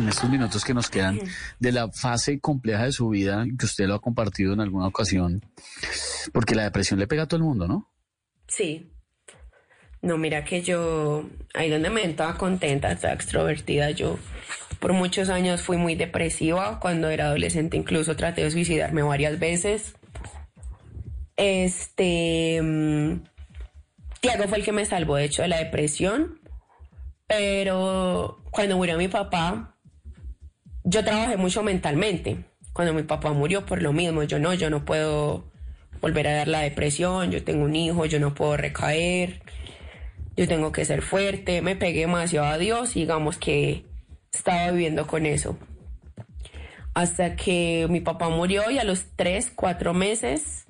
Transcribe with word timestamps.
En 0.00 0.08
estos 0.08 0.30
minutos 0.30 0.64
que 0.64 0.74
nos 0.74 0.90
quedan 0.90 1.18
de 1.58 1.72
la 1.72 1.90
fase 1.90 2.40
compleja 2.40 2.84
de 2.84 2.92
su 2.92 3.08
vida 3.08 3.44
que 3.58 3.66
usted 3.66 3.86
lo 3.86 3.94
ha 3.94 4.00
compartido 4.00 4.52
en 4.52 4.60
alguna 4.60 4.86
ocasión. 4.86 5.44
Porque 6.32 6.54
la 6.54 6.64
depresión 6.64 6.98
le 6.98 7.06
pega 7.06 7.24
a 7.24 7.26
todo 7.26 7.38
el 7.38 7.44
mundo, 7.44 7.66
¿no? 7.66 7.90
Sí. 8.46 8.92
No, 10.00 10.16
mira 10.16 10.44
que 10.44 10.62
yo, 10.62 11.28
ahí 11.54 11.70
donde 11.70 11.90
me 11.90 12.04
estaba 12.04 12.36
contenta, 12.36 12.92
estaba 12.92 13.14
extrovertida, 13.14 13.90
yo 13.90 14.18
por 14.78 14.92
muchos 14.92 15.28
años 15.28 15.60
fui 15.60 15.76
muy 15.76 15.96
depresiva, 15.96 16.78
cuando 16.78 17.08
era 17.08 17.26
adolescente 17.26 17.76
incluso 17.76 18.14
traté 18.16 18.44
de 18.44 18.50
suicidarme 18.50 19.02
varias 19.02 19.38
veces. 19.38 19.94
Este, 21.36 22.60
mm, 22.62 23.22
Tiago 24.20 24.48
fue 24.48 24.58
el 24.58 24.64
que 24.64 24.72
me 24.72 24.84
salvó 24.84 25.16
de 25.16 25.24
hecho 25.24 25.42
de 25.42 25.48
la 25.48 25.58
depresión, 25.58 26.40
pero 27.26 28.42
cuando 28.50 28.76
murió 28.76 28.96
mi 28.96 29.08
papá, 29.08 29.77
yo 30.88 31.04
trabajé 31.04 31.36
mucho 31.36 31.62
mentalmente. 31.62 32.44
Cuando 32.72 32.94
mi 32.94 33.02
papá 33.02 33.32
murió 33.32 33.66
por 33.66 33.82
lo 33.82 33.92
mismo, 33.92 34.22
yo 34.22 34.38
no, 34.38 34.54
yo 34.54 34.70
no 34.70 34.84
puedo 34.84 35.50
volver 36.00 36.28
a 36.28 36.34
dar 36.34 36.48
la 36.48 36.60
depresión, 36.60 37.30
yo 37.30 37.42
tengo 37.42 37.64
un 37.64 37.74
hijo, 37.74 38.06
yo 38.06 38.20
no 38.20 38.34
puedo 38.34 38.56
recaer 38.56 39.42
yo 40.38 40.46
tengo 40.46 40.70
que 40.70 40.84
ser 40.84 41.02
fuerte, 41.02 41.62
me 41.62 41.74
pegué 41.74 42.02
demasiado 42.02 42.46
a 42.46 42.58
Dios 42.58 42.94
digamos 42.94 43.38
que 43.38 43.84
estaba 44.32 44.70
viviendo 44.70 45.04
con 45.08 45.26
eso. 45.26 45.58
Hasta 46.94 47.34
que 47.34 47.88
mi 47.90 48.00
papá 48.00 48.28
murió 48.28 48.70
y 48.70 48.78
a 48.78 48.84
los 48.84 49.06
tres, 49.16 49.50
cuatro 49.52 49.94
meses 49.94 50.66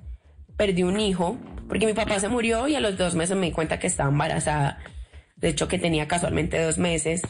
perdí 0.57 0.81
un 0.81 0.99
hijo, 0.99 1.37
porque 1.67 1.85
mi 1.85 1.93
papá 1.93 2.19
se 2.19 2.29
murió 2.29 2.67
y 2.67 2.73
a 2.73 2.79
los 2.79 2.97
dos 2.97 3.13
meses 3.13 3.37
me 3.37 3.45
di 3.45 3.51
cuenta 3.51 3.77
que 3.77 3.85
estaba 3.85 4.09
embarazada. 4.09 4.79
De 5.35 5.49
hecho, 5.49 5.67
que 5.67 5.77
tenía 5.77 6.07
casualmente 6.07 6.59
dos 6.59 6.79
meses. 6.79 7.21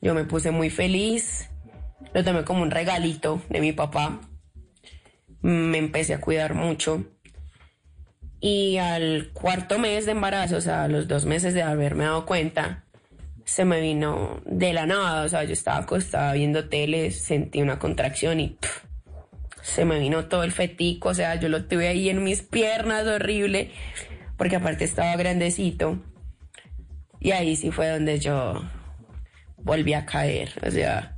Yo 0.00 0.14
me 0.14 0.24
puse 0.24 0.52
muy 0.52 0.70
feliz, 0.70 1.50
lo 2.16 2.24
tomé 2.24 2.44
como 2.44 2.62
un 2.62 2.70
regalito 2.70 3.42
de 3.50 3.60
mi 3.60 3.72
papá. 3.72 4.22
Me 5.42 5.76
empecé 5.76 6.14
a 6.14 6.20
cuidar 6.22 6.54
mucho. 6.54 7.04
Y 8.40 8.78
al 8.78 9.32
cuarto 9.34 9.78
mes 9.78 10.06
de 10.06 10.12
embarazo, 10.12 10.56
o 10.56 10.60
sea, 10.62 10.84
a 10.84 10.88
los 10.88 11.08
dos 11.08 11.26
meses 11.26 11.52
de 11.52 11.60
haberme 11.60 12.04
dado 12.04 12.24
cuenta, 12.24 12.86
se 13.44 13.66
me 13.66 13.82
vino 13.82 14.40
de 14.46 14.72
la 14.72 14.86
nada. 14.86 15.24
O 15.24 15.28
sea, 15.28 15.44
yo 15.44 15.52
estaba 15.52 15.76
acostada 15.76 16.32
viendo 16.32 16.70
tele, 16.70 17.10
sentí 17.10 17.60
una 17.60 17.78
contracción 17.78 18.40
y 18.40 18.56
se 19.60 19.84
me 19.84 19.98
vino 19.98 20.24
todo 20.24 20.42
el 20.42 20.52
fetico. 20.52 21.10
O 21.10 21.14
sea, 21.14 21.34
yo 21.34 21.50
lo 21.50 21.66
tuve 21.66 21.88
ahí 21.88 22.08
en 22.08 22.24
mis 22.24 22.40
piernas, 22.40 23.06
horrible, 23.06 23.72
porque 24.38 24.56
aparte 24.56 24.84
estaba 24.84 25.14
grandecito. 25.16 26.02
Y 27.20 27.32
ahí 27.32 27.56
sí 27.56 27.70
fue 27.70 27.90
donde 27.90 28.20
yo 28.20 28.62
volví 29.58 29.92
a 29.92 30.06
caer. 30.06 30.50
O 30.66 30.70
sea, 30.70 31.15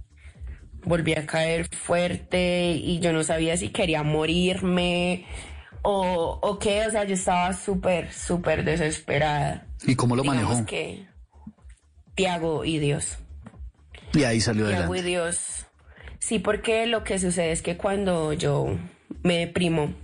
volví 0.88 1.14
a 1.14 1.26
caer 1.26 1.68
fuerte 1.74 2.72
y 2.72 2.98
yo 3.00 3.12
no 3.12 3.22
sabía 3.22 3.56
si 3.56 3.68
quería 3.68 4.02
morirme 4.02 5.26
o, 5.82 6.38
o 6.42 6.58
qué, 6.58 6.86
o 6.86 6.90
sea, 6.90 7.04
yo 7.04 7.14
estaba 7.14 7.52
súper, 7.52 8.12
súper 8.12 8.64
desesperada. 8.64 9.66
¿Y 9.86 9.94
cómo 9.94 10.16
lo 10.16 10.24
manejó? 10.24 10.64
que 10.66 11.06
Tiago 12.14 12.64
y 12.64 12.78
Dios. 12.78 13.18
Y 14.14 14.24
ahí 14.24 14.40
salió 14.40 14.66
Tiago 14.66 14.94
y 14.94 15.02
Dios. 15.02 15.66
Sí, 16.18 16.38
porque 16.38 16.86
lo 16.86 17.04
que 17.04 17.18
sucede 17.18 17.52
es 17.52 17.62
que 17.62 17.76
cuando 17.76 18.32
yo 18.32 18.76
me 19.22 19.38
deprimo, 19.38 19.94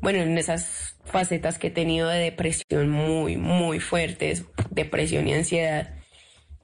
bueno, 0.00 0.20
en 0.20 0.38
esas 0.38 0.96
facetas 1.04 1.58
que 1.58 1.68
he 1.68 1.70
tenido 1.70 2.08
de 2.08 2.18
depresión 2.18 2.88
muy, 2.88 3.36
muy 3.36 3.80
fuertes, 3.80 4.44
depresión 4.70 5.26
y 5.26 5.34
ansiedad, 5.34 5.94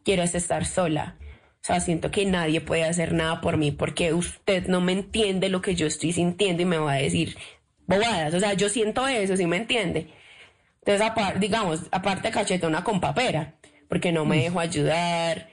quiero 0.05 0.23
estar 0.23 0.65
sola. 0.67 1.17
O 1.63 1.67
sea, 1.69 1.81
siento 1.81 2.11
que 2.11 2.25
nadie 2.25 2.61
puede 2.61 2.85
hacer 2.85 3.13
nada 3.13 3.41
por 3.41 3.57
mí 3.57 3.73
porque 3.73 4.15
usted 4.15 4.69
no 4.69 4.81
me 4.81 4.93
entiende 4.93 5.49
lo 5.49 5.61
que 5.61 5.75
yo 5.75 5.87
estoy 5.87 6.13
sintiendo 6.13 6.63
y 6.63 6.67
me 6.67 6.79
va 6.79 6.93
a 6.93 6.97
decir, 6.97 7.37
bobadas. 7.87 8.35
O 8.35 8.41
sea, 8.41 8.55
yo 8.55 8.69
siento 8.69 9.07
eso, 9.07 9.37
¿sí 9.37 9.47
me 9.47 9.57
entiende? 9.57 10.09
Entonces, 10.85 11.41
digamos, 11.41 11.83
aparte 11.91 12.31
cachetona 12.31 12.85
con 12.85 13.01
papera, 13.01 13.57
porque 13.89 14.13
no 14.13 14.25
me 14.25 14.39
mm. 14.39 14.41
dejo 14.41 14.61
ayudar 14.61 15.51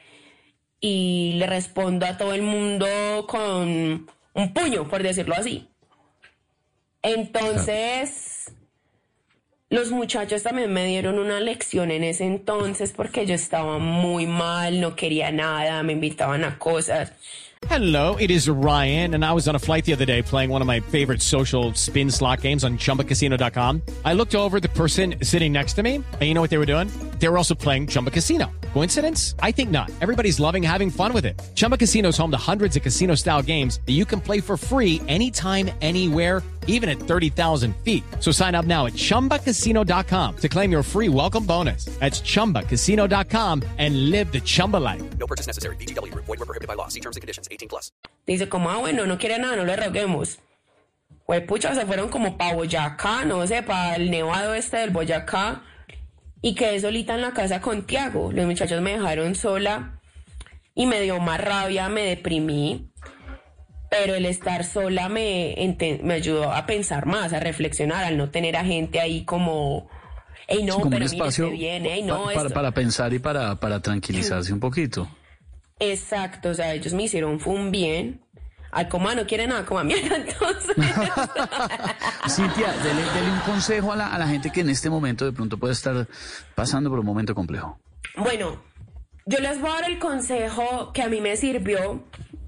y 0.79 1.33
le 1.37 1.47
respondo 1.47 2.05
a 2.05 2.17
todo 2.17 2.33
el 2.33 2.43
mundo 2.43 2.87
con 3.27 4.07
un 4.33 4.53
puño, 4.53 4.87
por 4.87 5.03
decirlo 5.03 5.35
así. 5.35 5.67
Entonces, 7.01 8.34
los 9.69 9.91
muchachos 9.91 10.43
también 10.43 10.71
me 10.71 10.85
dieron 10.85 11.17
una 11.17 11.39
lección 11.39 11.91
en 11.91 12.03
ese 12.03 12.25
entonces 12.25 12.93
porque 12.95 13.25
yo 13.25 13.33
estaba 13.33 13.79
muy 13.79 14.27
mal, 14.27 14.79
no 14.79 14.95
quería 14.95 15.31
nada, 15.31 15.81
me 15.83 15.93
invitaban 15.93 16.43
a 16.43 16.57
cosas. 16.57 17.11
Hello, 17.67 18.15
it 18.17 18.29
is 18.29 18.47
Ryan, 18.47 19.15
and 19.15 19.25
I 19.25 19.31
was 19.33 19.47
on 19.47 19.55
a 19.55 19.59
flight 19.59 19.85
the 19.85 19.93
other 19.93 20.05
day 20.05 20.21
playing 20.21 20.51
one 20.51 20.61
of 20.61 20.67
my 20.67 20.81
favorite 20.81 21.21
social 21.21 21.73
spin 21.73 22.11
slot 22.11 22.41
games 22.41 22.63
on 22.63 22.77
chumbacasino.com. 22.77 23.81
I 24.03 24.13
looked 24.13 24.35
over 24.35 24.59
the 24.59 24.69
person 24.69 25.15
sitting 25.23 25.51
next 25.51 25.73
to 25.77 25.83
me, 25.83 25.95
and 25.95 26.21
you 26.21 26.35
know 26.35 26.41
what 26.41 26.51
they 26.51 26.59
were 26.59 26.67
doing? 26.67 26.89
They 27.19 27.27
were 27.27 27.37
also 27.37 27.55
playing 27.55 27.87
Chumba 27.87 28.11
Casino. 28.11 28.51
Coincidence? 28.73 29.35
I 29.39 29.51
think 29.51 29.71
not. 29.71 29.89
Everybody's 30.01 30.39
loving 30.39 30.61
having 30.61 30.89
fun 30.91 31.13
with 31.13 31.25
it. 31.25 31.41
Chumba 31.55 31.77
Casino 31.77 32.09
is 32.09 32.17
home 32.17 32.31
to 32.31 32.37
hundreds 32.37 32.75
of 32.75 32.83
casino 32.83 33.15
style 33.15 33.41
games 33.41 33.79
that 33.85 33.93
you 33.93 34.05
can 34.05 34.21
play 34.21 34.41
for 34.41 34.57
free 34.57 35.01
anytime, 35.07 35.71
anywhere, 35.81 36.43
even 36.67 36.89
at 36.89 36.99
30,000 36.99 37.75
feet. 37.77 38.03
So 38.19 38.31
sign 38.31 38.53
up 38.53 38.65
now 38.65 38.85
at 38.85 38.93
chumbacasino.com 38.93 40.35
to 40.37 40.49
claim 40.49 40.71
your 40.71 40.83
free 40.83 41.09
welcome 41.09 41.45
bonus. 41.45 41.85
That's 41.99 42.21
chumbacasino.com 42.21 43.63
and 43.77 44.11
live 44.11 44.31
the 44.31 44.41
Chumba 44.41 44.77
life. 44.77 45.03
No 45.17 45.25
purchase 45.25 45.47
necessary. 45.47 45.77
DTW, 45.77 46.13
void, 46.13 46.27
were 46.27 46.45
prohibited 46.45 46.67
by 46.67 46.75
law. 46.75 46.89
See 46.89 46.99
terms 46.99 47.15
and 47.15 47.21
conditions 47.21 47.47
18 47.49 47.69
plus. 47.69 47.91
Dice, 48.27 48.49
como, 48.49 48.69
ah, 48.69 48.79
bueno, 48.79 49.05
no 49.05 49.17
quiere 49.17 49.39
nada, 49.39 49.55
no 49.55 49.63
le 49.63 49.75
roguemos. 49.75 50.39
Pues 51.25 51.41
pucha, 51.41 51.73
se 51.73 51.85
fueron 51.85 52.09
como 52.09 52.37
para 52.37 52.55
Boyacá, 52.55 53.25
no 53.25 53.47
sé, 53.47 53.63
para 53.63 53.95
el 53.95 54.11
nevado 54.11 54.53
este 54.53 54.77
del 54.77 54.91
Boyacá. 54.91 55.63
Y 56.45 56.53
quedé 56.53 56.79
solita 56.79 57.15
en 57.15 57.21
la 57.21 57.31
casa 57.31 57.59
con 57.59 57.87
Tiago. 57.87 58.31
Los 58.31 58.45
muchachos 58.45 58.79
me 58.79 58.91
dejaron 58.91 59.33
sola 59.33 59.99
y 60.75 60.85
me 60.85 61.01
dio 61.01 61.19
más 61.19 61.41
rabia, 61.41 61.89
me 61.89 62.03
deprimí. 62.03 62.91
Pero 63.89 64.13
el 64.13 64.27
estar 64.27 64.63
sola 64.63 65.09
me, 65.09 65.55
me 66.03 66.13
ayudó 66.13 66.53
a 66.53 66.67
pensar 66.67 67.07
más, 67.07 67.33
a 67.33 67.39
reflexionar, 67.39 68.03
al 68.03 68.17
no 68.17 68.29
tener 68.29 68.57
a 68.57 68.63
gente 68.63 68.99
ahí 68.99 69.25
como, 69.25 69.89
hey, 70.47 70.61
no, 70.63 70.75
como 70.75 70.91
pero 70.91 71.05
un 71.05 71.11
espacio 71.11 71.51
no, 72.03 72.25
para, 72.31 72.49
para, 72.49 72.71
pensar 72.71 73.11
y 73.15 73.17
para, 73.17 73.59
para 73.59 73.81
tranquilizarse 73.81 74.53
un 74.53 74.59
poquito. 74.59 75.09
Exacto, 75.79 76.49
o 76.49 76.53
sea, 76.53 76.75
ellos 76.75 76.93
me 76.93 77.03
hicieron 77.03 77.39
fue 77.39 77.55
un 77.55 77.71
bien 77.71 78.21
Ay, 78.77 78.89
coma 78.89 79.15
no 79.15 79.25
quiere 79.25 79.47
nada, 79.47 79.65
coma 79.65 79.85
mierda, 79.85 80.15
entonces. 80.27 80.75
Cintia, 82.27 82.73
dele, 82.83 83.31
un 83.31 83.39
consejo 83.45 83.93
a 83.93 83.95
la, 83.95 84.13
a 84.13 84.17
la 84.19 84.27
gente 84.27 84.51
que 84.51 84.59
en 84.59 84.69
este 84.69 84.89
momento 84.89 85.23
de 85.23 85.31
pronto 85.31 85.57
puede 85.57 85.71
estar 85.71 86.07
pasando 86.55 86.89
por 86.89 86.99
un 86.99 87.05
momento 87.05 87.33
complejo. 87.33 87.79
Bueno, 88.17 88.61
yo 89.25 89.39
les 89.39 89.61
voy 89.61 89.69
a 89.69 89.75
dar 89.75 89.89
el 89.89 89.97
consejo 89.97 90.91
que 90.91 91.03
a 91.03 91.07
mí 91.07 91.21
me 91.21 91.37
sirvió 91.37 92.03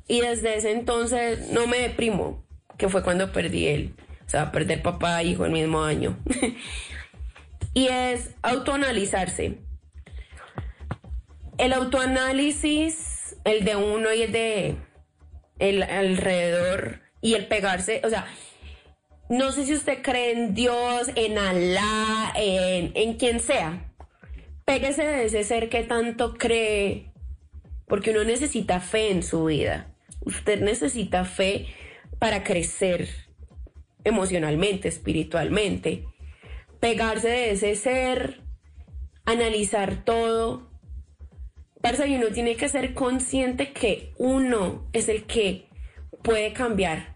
y 0.10 0.20
desde 0.20 0.58
ese 0.58 0.74
entonces 0.74 1.50
no 1.54 1.66
me 1.66 1.78
deprimo, 1.78 2.44
que 2.78 2.90
fue 2.90 3.04
cuando 3.04 3.32
perdí 3.32 3.68
él. 3.68 3.96
O 4.26 4.30
sea, 4.30 4.52
perder 4.52 4.82
papá 4.82 5.22
e 5.22 5.28
hijo 5.28 5.46
el 5.46 5.54
mismo 5.54 5.82
año. 5.82 6.18
y 7.74 7.88
es 7.88 8.32
autoanalizarse. 8.42 9.60
El 11.58 11.72
autoanálisis, 11.72 13.38
el 13.46 13.64
de 13.64 13.78
uno 13.78 14.14
y 14.14 14.24
el 14.24 14.32
de 14.34 14.87
el 15.60 15.84
alrededor 15.84 17.02
y 17.22 17.34
el 17.34 17.48
pegarse, 17.48 18.02
o 18.04 18.10
sea, 18.10 18.28
no 19.30 19.52
sé 19.52 19.66
si 19.66 19.74
usted 19.74 20.02
cree 20.02 20.32
en 20.32 20.54
Dios, 20.54 21.12
en 21.16 21.38
Alá, 21.38 22.32
en, 22.36 22.92
en 22.96 23.16
quien 23.16 23.40
sea. 23.40 23.92
Péguese 24.64 25.04
de 25.06 25.26
ese 25.26 25.44
ser 25.44 25.70
que 25.70 25.84
tanto 25.84 26.36
cree, 26.36 27.12
porque 27.88 28.12
uno 28.12 28.24
necesita 28.24 28.80
fe 28.80 29.12
en 29.12 29.24
su 29.24 29.46
vida. 29.46 29.94
Usted 30.22 30.62
necesita 30.62 31.26
fe 31.26 31.68
para 32.20 32.44
crecer 32.44 33.10
emocionalmente, 34.04 34.88
espiritualmente. 34.88 36.06
Pegarse 36.80 37.30
de 37.30 37.52
ese 37.52 37.76
ser, 37.76 38.42
analizar 39.26 40.06
todo, 40.06 40.70
y 42.06 42.16
uno 42.16 42.28
tiene 42.28 42.56
que 42.56 42.70
ser 42.70 42.94
consciente 42.94 43.72
que 43.72 44.14
uno 44.18 44.88
es 44.94 45.10
el 45.10 45.24
que 45.26 45.68
puede 46.22 46.54
cambiar 46.54 47.16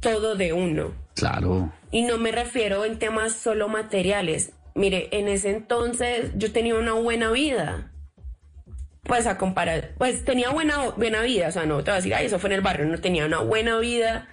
todo 0.00 0.34
de 0.34 0.52
uno. 0.52 0.94
Claro. 1.14 1.72
Y 1.90 2.02
no 2.02 2.18
me 2.18 2.32
refiero 2.32 2.84
en 2.84 2.98
temas 2.98 3.34
solo 3.34 3.68
materiales. 3.68 4.52
Mire, 4.74 5.08
en 5.12 5.28
ese 5.28 5.50
entonces 5.50 6.32
yo 6.36 6.52
tenía 6.52 6.74
una 6.74 6.94
buena 6.94 7.30
vida. 7.30 7.92
Pues 9.02 9.26
a 9.26 9.38
comparar, 9.38 9.94
pues 9.96 10.24
tenía 10.24 10.50
buena, 10.50 10.90
buena 10.90 11.22
vida, 11.22 11.48
o 11.48 11.52
sea, 11.52 11.64
no 11.64 11.82
te 11.82 11.90
voy 11.90 11.92
a 11.92 11.96
decir, 11.96 12.14
ay, 12.14 12.26
eso 12.26 12.38
fue 12.38 12.50
en 12.50 12.56
el 12.56 12.60
barrio, 12.60 12.86
no 12.86 13.00
tenía 13.00 13.24
una 13.24 13.40
buena 13.40 13.78
vida 13.78 14.28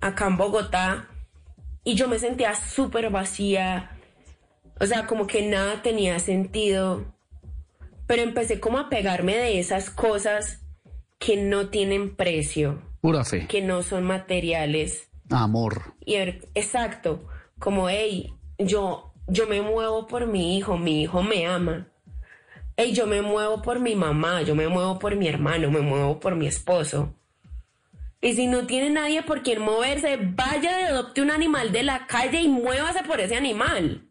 acá 0.00 0.26
en 0.26 0.36
Bogotá 0.36 1.08
y 1.84 1.94
yo 1.94 2.08
me 2.08 2.18
sentía 2.18 2.54
súper 2.54 3.10
vacía, 3.10 3.92
o 4.80 4.86
sea, 4.86 5.06
como 5.06 5.28
que 5.28 5.42
nada 5.42 5.82
tenía 5.82 6.18
sentido, 6.18 7.14
pero 8.08 8.22
empecé 8.22 8.58
como 8.58 8.78
a 8.78 8.88
pegarme 8.88 9.36
de 9.36 9.60
esas 9.60 9.90
cosas 9.90 10.64
que 11.20 11.36
no 11.36 11.68
tienen 11.68 12.16
precio, 12.16 12.82
Pura 13.00 13.24
fe. 13.24 13.46
que 13.46 13.62
no 13.62 13.82
son 13.82 14.02
materiales. 14.04 15.08
Amor. 15.30 15.94
Y 16.04 16.14
er- 16.14 16.48
exacto, 16.54 17.28
como, 17.60 17.88
hey, 17.88 18.32
yo, 18.58 19.12
yo 19.28 19.46
me 19.46 19.60
muevo 19.62 20.06
por 20.08 20.26
mi 20.26 20.56
hijo, 20.56 20.76
mi 20.78 21.02
hijo 21.02 21.22
me 21.22 21.46
ama. 21.46 21.88
Hey, 22.76 22.92
yo 22.92 23.06
me 23.06 23.22
muevo 23.22 23.60
por 23.62 23.78
mi 23.80 23.94
mamá, 23.94 24.42
yo 24.42 24.54
me 24.54 24.68
muevo 24.68 24.98
por 24.98 25.14
mi 25.16 25.28
hermano, 25.28 25.70
me 25.70 25.80
muevo 25.80 26.18
por 26.18 26.34
mi 26.34 26.46
esposo. 26.46 27.14
Y 28.20 28.32
si 28.34 28.46
no 28.48 28.66
tiene 28.66 28.90
nadie 28.90 29.22
por 29.22 29.42
quien 29.42 29.60
moverse, 29.60 30.16
vaya 30.20 30.80
y 30.80 30.84
adopte 30.86 31.20
un 31.22 31.30
animal 31.30 31.70
de 31.72 31.82
la 31.84 32.06
calle 32.06 32.40
y 32.40 32.48
muévase 32.48 33.02
por 33.04 33.20
ese 33.20 33.36
animal. 33.36 34.07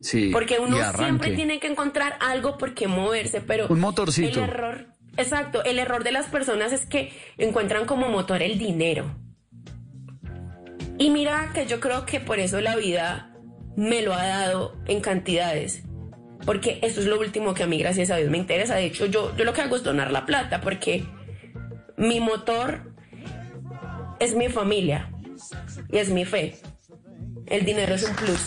Sí. 0.00 0.30
Porque 0.32 0.58
uno 0.58 0.76
siempre 0.96 1.32
tiene 1.32 1.58
que 1.58 1.68
encontrar 1.68 2.16
algo 2.20 2.58
por 2.58 2.74
qué 2.74 2.86
moverse, 2.86 3.40
pero 3.40 3.66
Un 3.68 3.80
motorcito. 3.80 4.42
el 4.42 4.50
error, 4.50 4.86
exacto, 5.16 5.64
el 5.64 5.78
error 5.78 6.04
de 6.04 6.12
las 6.12 6.26
personas 6.26 6.72
es 6.72 6.86
que 6.86 7.12
encuentran 7.38 7.86
como 7.86 8.08
motor 8.08 8.42
el 8.42 8.58
dinero. 8.58 9.16
Y 10.98 11.10
mira 11.10 11.50
que 11.54 11.66
yo 11.66 11.80
creo 11.80 12.06
que 12.06 12.20
por 12.20 12.38
eso 12.38 12.60
la 12.60 12.76
vida 12.76 13.34
me 13.76 14.02
lo 14.02 14.14
ha 14.14 14.26
dado 14.26 14.76
en 14.86 15.00
cantidades. 15.00 15.82
Porque 16.44 16.78
eso 16.82 17.00
es 17.00 17.06
lo 17.06 17.18
último 17.18 17.54
que 17.54 17.64
a 17.64 17.66
mí, 17.66 17.78
gracias 17.78 18.10
a 18.10 18.16
Dios, 18.16 18.30
me 18.30 18.38
interesa. 18.38 18.76
De 18.76 18.84
hecho, 18.86 19.06
yo, 19.06 19.34
yo 19.36 19.44
lo 19.44 19.52
que 19.52 19.62
hago 19.62 19.76
es 19.76 19.82
donar 19.82 20.12
la 20.12 20.26
plata 20.26 20.60
porque 20.60 21.04
mi 21.96 22.20
motor 22.20 22.92
es 24.20 24.34
mi 24.34 24.48
familia 24.48 25.10
y 25.90 25.98
es 25.98 26.10
mi 26.10 26.24
fe. 26.24 26.56
El 27.46 27.64
dinero 27.64 27.94
es 27.94 28.04
un 28.08 28.14
plus. 28.14 28.46